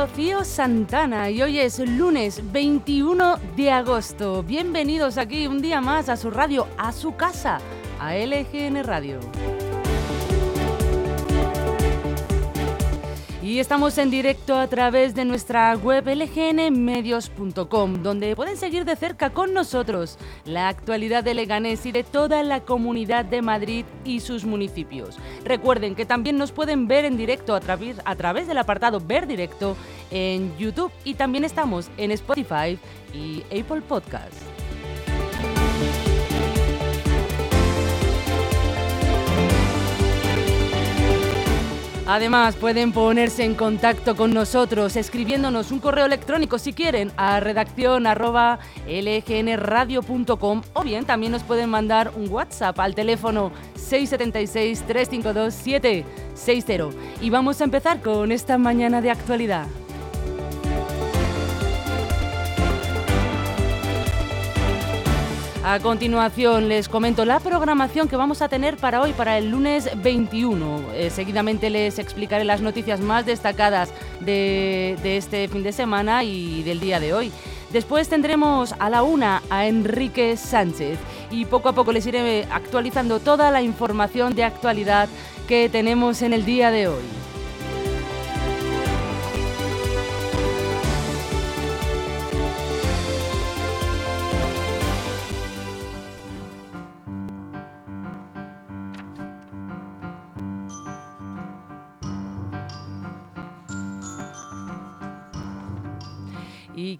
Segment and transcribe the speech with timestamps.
[0.00, 4.42] Rocío Santana y hoy es lunes 21 de agosto.
[4.42, 7.58] Bienvenidos aquí un día más a su radio, a su casa,
[7.98, 9.20] a LGN Radio.
[13.50, 19.30] Y estamos en directo a través de nuestra web lgnmedios.com, donde pueden seguir de cerca
[19.30, 24.44] con nosotros la actualidad de Leganés y de toda la comunidad de Madrid y sus
[24.44, 25.18] municipios.
[25.44, 29.26] Recuerden que también nos pueden ver en directo a través, a través del apartado Ver
[29.26, 29.76] Directo
[30.12, 32.78] en YouTube y también estamos en Spotify
[33.12, 34.59] y Apple Podcasts.
[42.10, 48.02] Además, pueden ponerse en contacto con nosotros escribiéndonos un correo electrónico si quieren a redacción
[48.88, 56.88] lgnradio.com o bien también nos pueden mandar un WhatsApp al teléfono 676 352 760.
[57.20, 59.68] Y vamos a empezar con esta mañana de actualidad.
[65.62, 69.90] A continuación les comento la programación que vamos a tener para hoy, para el lunes
[70.02, 70.94] 21.
[70.94, 76.62] Eh, seguidamente les explicaré las noticias más destacadas de, de este fin de semana y
[76.62, 77.30] del día de hoy.
[77.74, 80.98] Después tendremos a la una a Enrique Sánchez
[81.30, 85.10] y poco a poco les iré actualizando toda la información de actualidad
[85.46, 87.19] que tenemos en el día de hoy.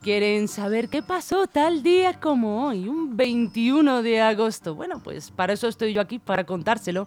[0.00, 4.74] Quieren saber qué pasó tal día como hoy, un 21 de agosto.
[4.74, 7.06] Bueno, pues para eso estoy yo aquí, para contárselo.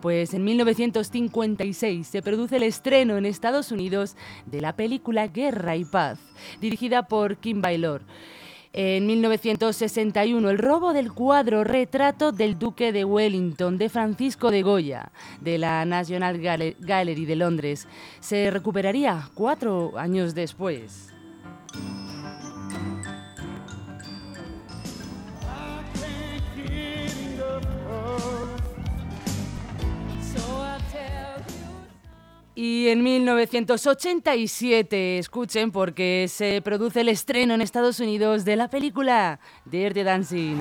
[0.00, 5.84] Pues en 1956 se produce el estreno en Estados Unidos de la película Guerra y
[5.84, 6.18] Paz,
[6.60, 8.02] dirigida por Kim Baylor.
[8.72, 15.10] En 1961, el robo del cuadro Retrato del Duque de Wellington de Francisco de Goya,
[15.40, 17.88] de la National Gallery de Londres,
[18.20, 21.12] se recuperaría cuatro años después.
[32.62, 39.40] Y en 1987, escuchen, porque se produce el estreno en Estados Unidos de la película
[39.64, 40.58] Dirty Dancing.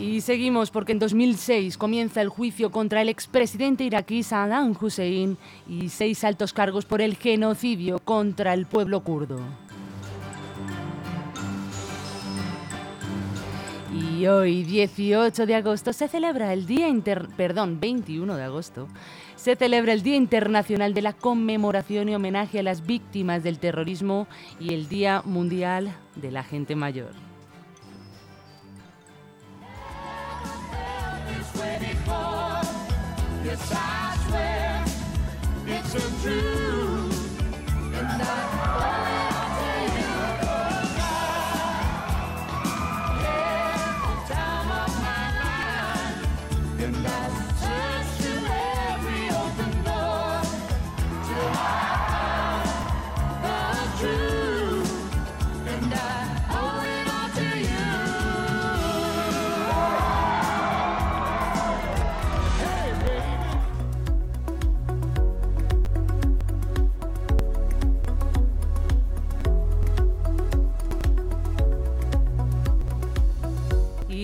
[0.00, 5.36] Y seguimos porque en 2006 comienza el juicio contra el expresidente iraquí Saddam Hussein
[5.68, 9.40] y seis altos cargos por el genocidio contra el pueblo kurdo.
[13.92, 17.28] Y hoy, 18 de agosto, se celebra el Día Inter...
[17.36, 18.88] Perdón, 21 de agosto,
[19.36, 24.28] se celebra el Día Internacional de la Conmemoración y Homenaje a las Víctimas del Terrorismo
[24.58, 27.29] y el Día Mundial de la Gente Mayor.
[33.50, 34.09] decide.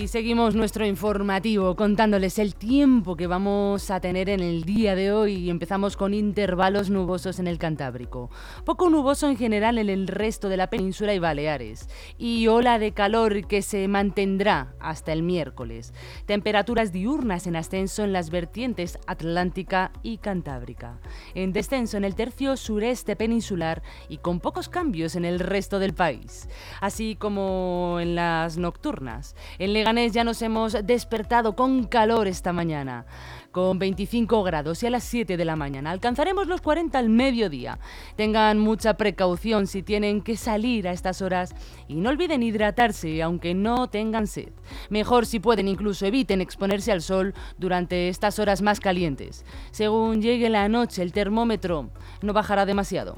[0.07, 5.49] Seguimos nuestro informativo contándoles el tiempo que vamos a tener en el día de hoy
[5.49, 8.29] empezamos con intervalos nubosos en el Cantábrico.
[8.63, 12.93] Poco nuboso en general en el resto de la península y Baleares y ola de
[12.93, 15.93] calor que se mantendrá hasta el miércoles.
[16.25, 21.01] Temperaturas diurnas en ascenso en las vertientes atlántica y cantábrica.
[21.35, 25.93] En descenso en el tercio sureste peninsular y con pocos cambios en el resto del
[25.93, 26.47] país.
[26.79, 29.35] Así como en las nocturnas.
[29.59, 33.05] En ya nos hemos despertado con calor esta mañana,
[33.51, 35.89] con 25 grados y a las 7 de la mañana.
[35.89, 37.79] Alcanzaremos los 40 al mediodía.
[38.15, 41.55] Tengan mucha precaución si tienen que salir a estas horas
[41.87, 44.49] y no olviden hidratarse aunque no tengan sed.
[44.89, 49.45] Mejor si pueden incluso eviten exponerse al sol durante estas horas más calientes.
[49.71, 51.89] Según llegue la noche el termómetro
[52.21, 53.15] no bajará demasiado.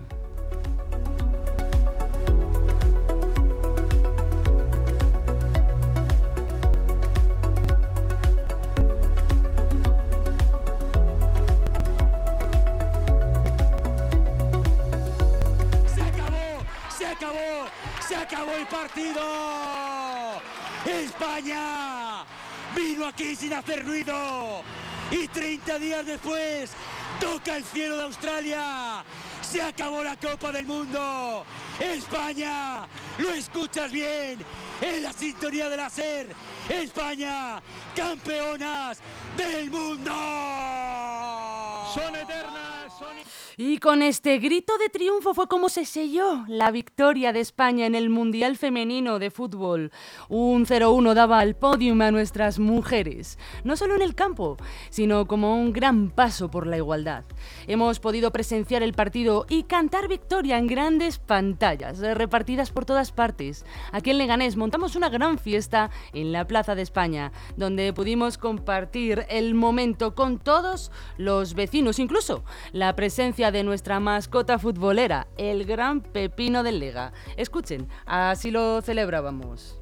[18.69, 20.41] Partido.
[20.85, 22.25] España
[22.75, 24.63] vino aquí sin hacer ruido
[25.11, 26.71] y 30 días después
[27.19, 29.03] toca el cielo de Australia.
[29.41, 31.43] Se acabó la Copa del Mundo.
[31.79, 32.87] España,
[33.17, 34.39] lo escuchas bien,
[34.81, 35.89] en la sintonía de la.
[36.69, 37.61] España,
[37.95, 38.99] campeonas
[39.35, 40.11] del mundo.
[43.61, 47.93] Y con este grito de triunfo fue como se selló la victoria de España en
[47.93, 49.91] el Mundial Femenino de Fútbol.
[50.29, 54.55] Un 0-1 daba al podium a nuestras mujeres, no solo en el campo,
[54.89, 57.25] sino como un gran paso por la igualdad.
[57.67, 63.65] Hemos podido presenciar el partido y cantar victoria en grandes pantallas, repartidas por todas partes.
[63.91, 69.25] Aquí en Leganés montamos una gran fiesta en la Plaza de España, donde pudimos compartir
[69.27, 76.01] el momento con todos los vecinos, incluso la presencia de nuestra mascota futbolera, el gran
[76.01, 77.13] Pepino del Lega.
[77.37, 79.79] Escuchen, así lo celebrábamos.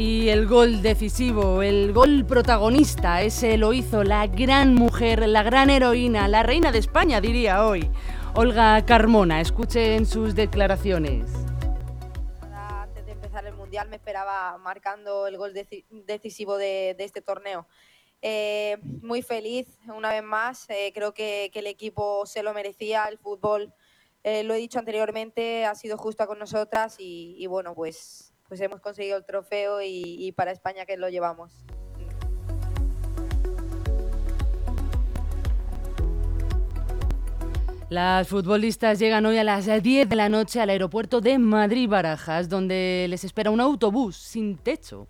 [0.00, 5.68] Y el gol decisivo, el gol protagonista, ese lo hizo la gran mujer, la gran
[5.68, 7.90] heroína, la reina de España, diría hoy,
[8.34, 9.42] Olga Carmona.
[9.42, 11.30] Escuchen sus declaraciones.
[12.50, 15.52] Antes de empezar el Mundial me esperaba marcando el gol
[16.06, 17.66] decisivo de, este torneo.
[18.22, 23.18] Eh, muy feliz una vez más, eh, creo que, el equipo se lo merecía, el
[23.18, 23.74] fútbol,
[24.24, 28.80] eh, lo he dicho anteriormente, ha sido justo con nosotras y bueno, pues pues hemos
[28.80, 31.52] conseguido el trofeo y, para España que lo llevamos.
[37.88, 43.06] Las futbolistas llegan hoy a las 10 de la noche al aeropuerto de Madrid-Barajas, donde
[43.08, 45.06] les espera un autobús sin techo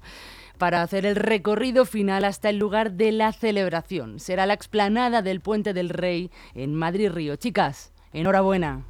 [0.58, 4.20] para hacer el recorrido final hasta el lugar de la celebración.
[4.20, 7.36] Será la explanada del Puente del Rey en Madrid-Río.
[7.36, 8.84] Chicas, enhorabuena.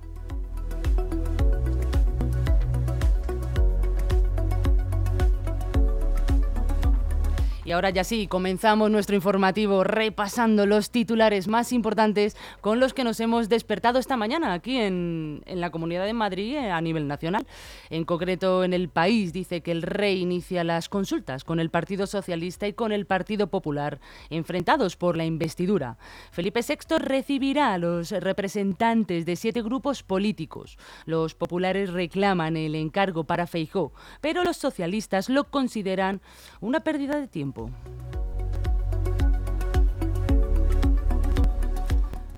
[7.70, 13.04] Y ahora ya sí, comenzamos nuestro informativo repasando los titulares más importantes con los que
[13.04, 17.06] nos hemos despertado esta mañana aquí en, en la Comunidad de Madrid eh, a nivel
[17.06, 17.46] nacional.
[17.88, 22.08] En concreto, en el país dice que el rey inicia las consultas con el Partido
[22.08, 25.96] Socialista y con el Partido Popular, enfrentados por la investidura.
[26.32, 30.76] Felipe VI recibirá a los representantes de siete grupos políticos.
[31.06, 36.20] Los populares reclaman el encargo para Feijó, pero los socialistas lo consideran
[36.60, 37.59] una pérdida de tiempo.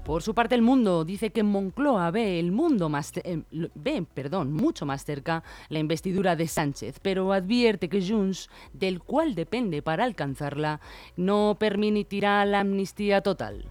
[0.05, 3.43] Por su parte, el mundo dice que Moncloa ve el mundo más eh,
[3.75, 9.35] ve, perdón, mucho más cerca la investidura de Sánchez, pero advierte que Junts, del cual
[9.35, 10.81] depende para alcanzarla,
[11.17, 13.65] no permitirá la amnistía total.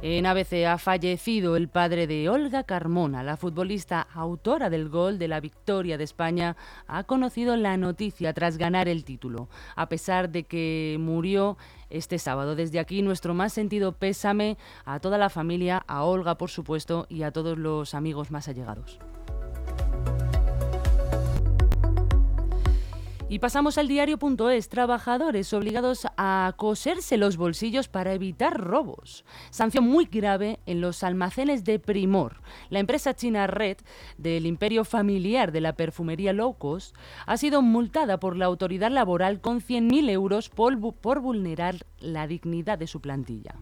[0.00, 5.26] En ABC ha fallecido el padre de Olga Carmona, la futbolista autora del gol de
[5.26, 10.44] la victoria de España, ha conocido la noticia tras ganar el título, a pesar de
[10.44, 11.56] que murió
[11.90, 12.54] este sábado.
[12.54, 17.24] Desde aquí nuestro más sentido pésame a toda la familia, a Olga por supuesto y
[17.24, 19.00] a todos los amigos más allegados.
[23.30, 24.70] Y pasamos al diario.es.
[24.70, 29.26] Trabajadores obligados a coserse los bolsillos para evitar robos.
[29.50, 32.40] Sanción muy grave en los almacenes de Primor.
[32.70, 33.76] La empresa china Red,
[34.16, 39.42] del imperio familiar de la perfumería low cost, ha sido multada por la autoridad laboral
[39.42, 43.56] con 100.000 euros por, por vulnerar la dignidad de su plantilla.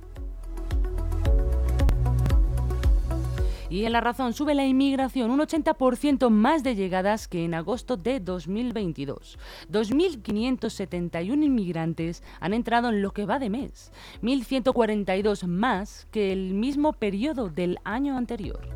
[3.69, 7.97] Y en la razón sube la inmigración, un 80% más de llegadas que en agosto
[7.97, 9.39] de 2022.
[9.71, 13.93] 2.571 inmigrantes han entrado en lo que va de mes,
[14.23, 18.75] 1.142 más que el mismo periodo del año anterior.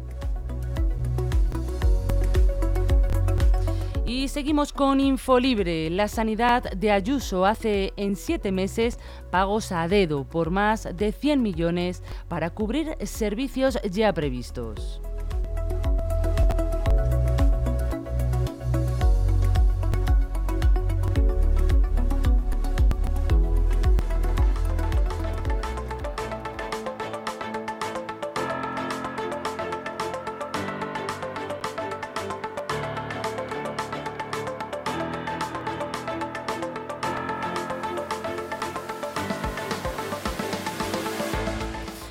[4.10, 5.88] Y seguimos con Infolibre.
[5.88, 8.98] La sanidad de Ayuso hace en siete meses
[9.30, 15.00] pagos a dedo por más de 100 millones para cubrir servicios ya previstos.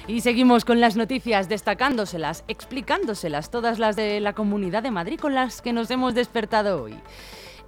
[0.09, 5.35] Y seguimos con las noticias, destacándoselas, explicándoselas, todas las de la Comunidad de Madrid con
[5.35, 6.95] las que nos hemos despertado hoy.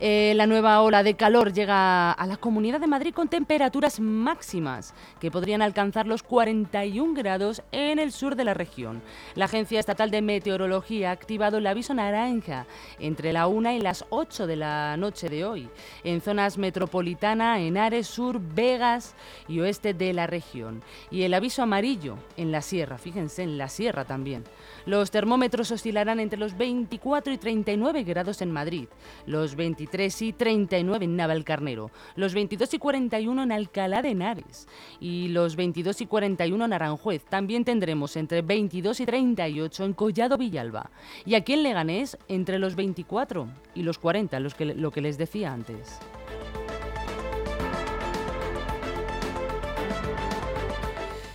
[0.03, 4.95] Eh, la nueva ola de calor llega a la Comunidad de Madrid con temperaturas máximas
[5.19, 9.03] que podrían alcanzar los 41 grados en el sur de la región.
[9.35, 12.65] La Agencia Estatal de Meteorología ha activado el aviso naranja
[12.97, 15.69] entre la 1 y las 8 de la noche de hoy
[16.03, 19.13] en zonas metropolitana, en Ares Sur, Vegas
[19.47, 20.81] y oeste de la región.
[21.11, 24.45] Y el aviso amarillo en la sierra, fíjense, en la sierra también.
[24.87, 28.87] Los termómetros oscilarán entre los 24 y 39 grados en Madrid,
[29.27, 34.67] los 23 y 39 en Navalcarnero, los 22 y 41 en Alcalá de Henares
[34.99, 37.25] y los 22 y 41 en Aranjuez.
[37.25, 40.89] También tendremos entre 22 y 38 en Collado Villalba.
[41.25, 45.17] Y aquí en Leganés entre los 24 y los 40, los que, lo que les
[45.17, 45.99] decía antes.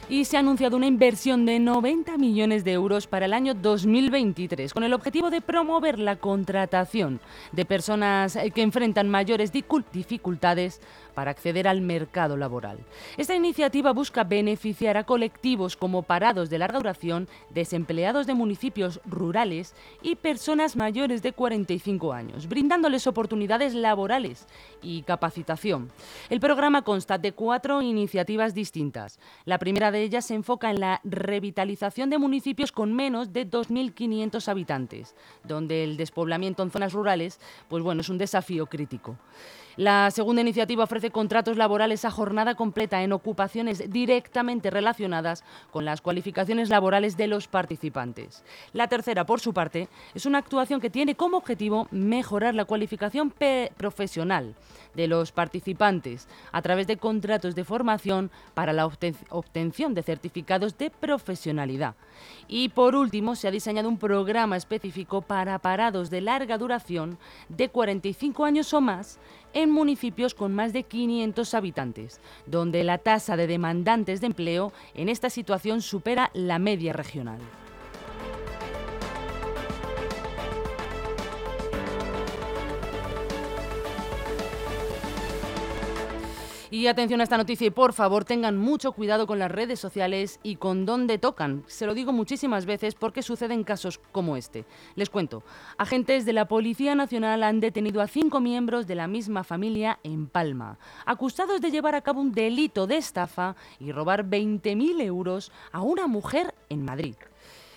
[0.09, 4.73] Y se ha anunciado una inversión de 90 millones de euros para el año 2023
[4.73, 7.21] con el objetivo de promover la contratación
[7.51, 10.81] de personas que enfrentan mayores dificultades
[11.15, 12.79] para acceder al mercado laboral.
[13.17, 19.75] Esta iniciativa busca beneficiar a colectivos como parados de larga duración, desempleados de municipios rurales
[20.03, 24.47] y personas mayores de 45 años, brindándoles oportunidades laborales
[24.83, 25.91] y capacitación.
[26.29, 29.19] El programa consta de cuatro iniciativas distintas.
[29.47, 34.49] La primera de ellas se enfoca en la revitalización de municipios con menos de 2.500
[34.49, 39.17] habitantes, donde el despoblamiento en zonas rurales pues bueno, es un desafío crítico.
[39.77, 46.01] La segunda iniciativa ofrece contratos laborales a jornada completa en ocupaciones directamente relacionadas con las
[46.01, 48.43] cualificaciones laborales de los participantes.
[48.73, 53.35] La tercera, por su parte, es una actuación que tiene como objetivo mejorar la cualificación
[53.77, 54.55] profesional
[54.95, 60.91] de los participantes a través de contratos de formación para la obtención de certificados de
[60.91, 61.97] profesionalidad.
[62.49, 67.19] Y por último, se ha diseñado un programa específico para parados de larga duración
[67.51, 69.19] de 45 años o más
[69.57, 75.09] en municipios con más de 500 habitantes, donde la tasa de demandantes de empleo en
[75.09, 77.39] esta situación supera la media regional.
[86.71, 90.41] Y atención a esta noticia y por favor tengan mucho cuidado con las redes sociales
[90.43, 91.63] y con dónde tocan.
[91.69, 94.65] Se lo digo muchísimas veces porque suceden casos como este.
[94.97, 95.45] Les cuento,
[95.79, 100.27] agentes de la Policía Nacional han detenido a cinco miembros de la misma familia en
[100.27, 105.83] Palma, acusados de llevar a cabo un delito de estafa y robar 20.000 euros a
[105.83, 107.15] una mujer en Madrid.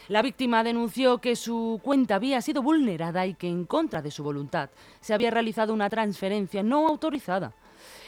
[0.08, 4.24] La víctima denunció que su cuenta había sido vulnerada y que en contra de su
[4.24, 7.54] voluntad se había realizado una transferencia no autorizada.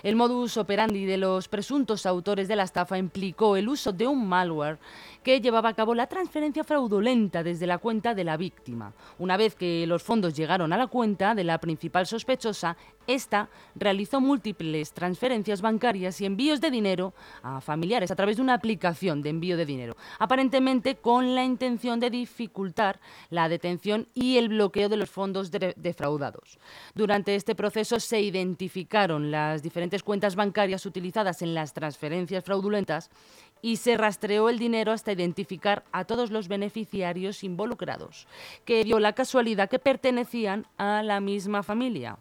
[0.03, 4.27] El modus operandi de los presuntos autores de la estafa implicó el uso de un
[4.27, 4.79] malware
[5.21, 8.93] que llevaba a cabo la transferencia fraudulenta desde la cuenta de la víctima.
[9.19, 14.19] Una vez que los fondos llegaron a la cuenta de la principal sospechosa, esta realizó
[14.21, 19.29] múltiples transferencias bancarias y envíos de dinero a familiares a través de una aplicación de
[19.29, 24.97] envío de dinero, aparentemente con la intención de dificultar la detención y el bloqueo de
[24.97, 26.57] los fondos defraudados.
[26.95, 29.61] Durante este proceso se identificaron las
[29.99, 33.09] cuentas bancarias utilizadas en las transferencias fraudulentas
[33.61, 38.27] y se rastreó el dinero hasta identificar a todos los beneficiarios involucrados,
[38.65, 42.17] que dio la casualidad que pertenecían a la misma familia.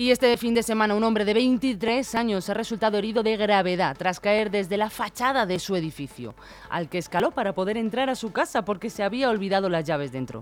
[0.00, 3.94] Y este fin de semana un hombre de 23 años ha resultado herido de gravedad
[3.98, 6.34] tras caer desde la fachada de su edificio,
[6.70, 10.10] al que escaló para poder entrar a su casa porque se había olvidado las llaves
[10.10, 10.40] dentro.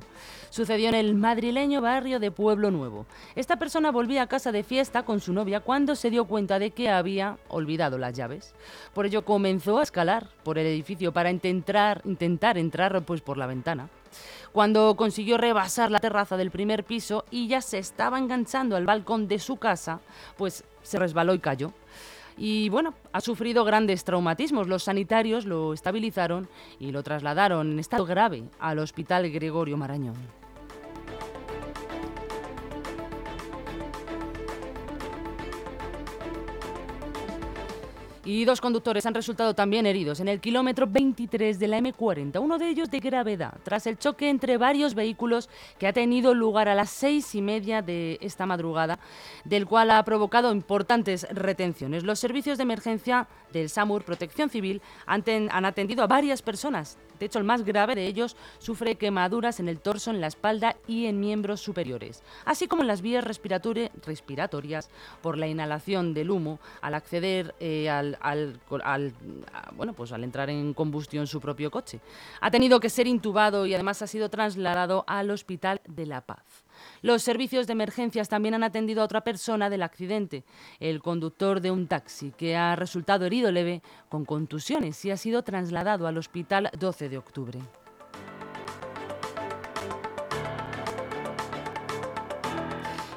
[0.50, 3.04] Sucedió en el madrileño barrio de Pueblo Nuevo.
[3.34, 6.70] Esta persona volvía a casa de fiesta con su novia cuando se dio cuenta de
[6.70, 8.54] que había olvidado las llaves.
[8.94, 13.48] Por ello comenzó a escalar por el edificio para intentar, intentar entrar pues, por la
[13.48, 13.88] ventana
[14.52, 19.28] cuando consiguió rebasar la terraza del primer piso y ya se estaba enganchando al balcón
[19.28, 20.00] de su casa,
[20.37, 21.73] pues se resbaló y cayó.
[22.37, 24.69] Y bueno, ha sufrido grandes traumatismos.
[24.69, 30.38] Los sanitarios lo estabilizaron y lo trasladaron en estado grave al Hospital Gregorio Marañón.
[38.28, 42.58] Y dos conductores han resultado también heridos en el kilómetro 23 de la M40, uno
[42.58, 46.75] de ellos de gravedad, tras el choque entre varios vehículos que ha tenido lugar a
[46.75, 48.99] las seis y media de esta madrugada,
[49.47, 52.04] del cual ha provocado importantes retenciones.
[52.04, 55.25] Los servicios de emergencia del SAMUR Protección Civil han,
[55.64, 59.80] atendido a varias personas de hecho, el más grave de ellos sufre quemaduras en el
[59.80, 64.90] torso, en la espalda y en miembros superiores, así como en las vías respiratorias
[65.22, 68.60] por la inhalación del humo al acceder eh, al,
[69.76, 72.00] bueno, pues al entrar en combustión su propio coche.
[72.40, 76.67] Ha tenido que ser intubado y además ha sido trasladado al Hospital de La Paz.
[77.02, 80.44] Los servicios de emergencias también han atendido a otra persona del accidente,
[80.80, 85.42] el conductor de un taxi, que ha resultado herido leve con contusiones y ha sido
[85.42, 87.58] trasladado al hospital 12 de octubre.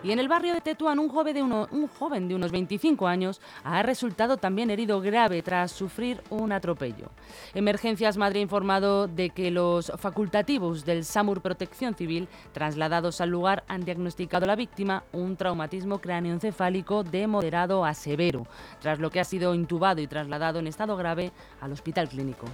[0.03, 4.71] Y en el barrio de Tetuán, un joven de, unos 25 años ha resultado también
[4.71, 7.11] herido grave tras sufrir un atropello.
[7.53, 13.63] Emergencias Madrid ha informado de que los facultativos del SAMUR Protección Civil, trasladados al lugar,
[13.67, 18.47] han diagnosticado a la víctima un traumatismo cráneoencefálico de moderado a severo,
[18.79, 22.47] tras lo que ha sido intubado y trasladado en estado grave al hospital clínico.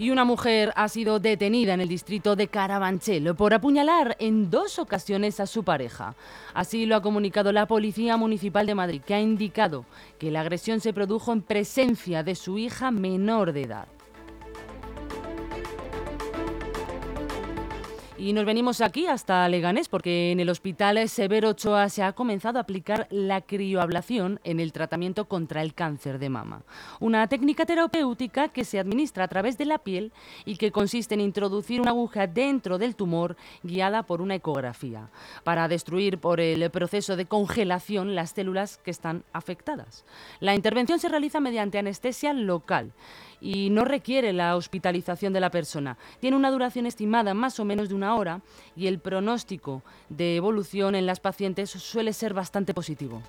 [0.00, 4.78] Y una mujer ha sido detenida en el distrito de Carabanchel por apuñalar en dos
[4.78, 6.14] ocasiones a su pareja.
[6.54, 9.86] Así lo ha comunicado la Policía Municipal de Madrid, que ha indicado
[10.20, 13.88] que la agresión se produjo en presencia de su hija menor de edad.
[18.20, 22.58] Y nos venimos aquí hasta Leganés porque en el Hospital Severo Ochoa se ha comenzado
[22.58, 26.62] a aplicar la crioablación en el tratamiento contra el cáncer de mama.
[26.98, 30.10] Una técnica terapéutica que se administra a través de la piel
[30.44, 35.10] y que consiste en introducir una aguja dentro del tumor guiada por una ecografía
[35.44, 40.04] para destruir por el proceso de congelación las células que están afectadas.
[40.40, 42.90] La intervención se realiza mediante anestesia local
[43.40, 45.96] y no requiere la hospitalización de la persona.
[46.20, 48.40] Tiene una duración estimada más o menos de una hora
[48.76, 53.22] y el pronóstico de evolución en las pacientes suele ser bastante positivo.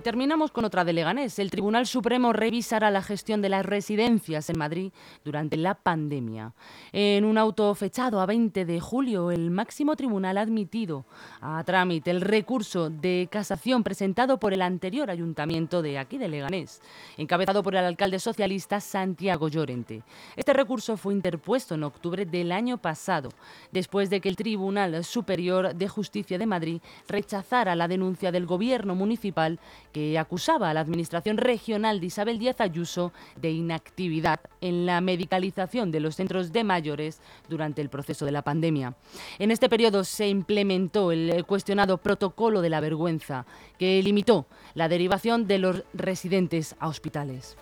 [0.00, 1.38] Y terminamos con otra de Leganés.
[1.38, 4.92] El Tribunal Supremo revisará la gestión de las residencias en Madrid
[5.26, 6.54] durante la pandemia.
[6.90, 11.04] En un auto fechado a 20 de julio, el máximo tribunal ha admitido
[11.42, 16.80] a trámite el recurso de casación presentado por el anterior ayuntamiento de aquí de Leganés,
[17.18, 20.02] encabezado por el alcalde socialista Santiago Llorente.
[20.34, 23.28] Este recurso fue interpuesto en octubre del año pasado,
[23.70, 28.94] después de que el Tribunal Superior de Justicia de Madrid rechazara la denuncia del gobierno
[28.94, 29.60] municipal
[29.92, 35.90] que acusaba a la Administración Regional de Isabel Díaz Ayuso de inactividad en la medicalización
[35.90, 38.94] de los centros de mayores durante el proceso de la pandemia.
[39.38, 43.46] En este periodo se implementó el cuestionado protocolo de la vergüenza,
[43.78, 47.56] que limitó la derivación de los residentes a hospitales.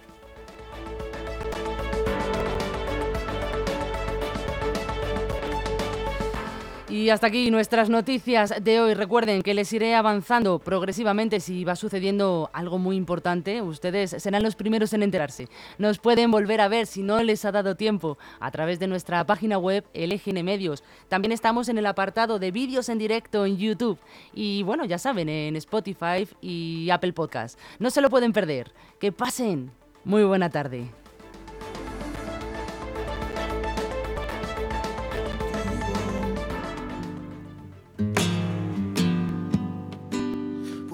[6.99, 8.93] Y hasta aquí nuestras noticias de hoy.
[8.93, 13.63] Recuerden que les iré avanzando progresivamente si va sucediendo algo muy importante.
[13.63, 15.47] Ustedes serán los primeros en enterarse.
[15.79, 19.25] Nos pueden volver a ver si no les ha dado tiempo a través de nuestra
[19.25, 20.83] página web LGN Medios.
[21.07, 24.01] También estamos en el apartado de vídeos en directo en YouTube
[24.35, 27.61] y bueno, ya saben, en Spotify y Apple Podcast.
[27.79, 28.73] No se lo pueden perder.
[28.99, 29.71] Que pasen.
[30.03, 30.91] Muy buena tarde.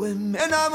[0.04, 0.74] Pues me enamoré.